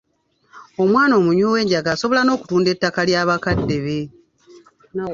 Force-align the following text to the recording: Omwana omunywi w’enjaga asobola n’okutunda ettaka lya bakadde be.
Omwana 0.81 1.13
omunywi 1.19 1.47
w’enjaga 1.53 1.89
asobola 1.93 2.21
n’okutunda 2.23 2.69
ettaka 2.75 3.01
lya 3.09 3.21
bakadde 3.29 3.77
be. 3.85 3.99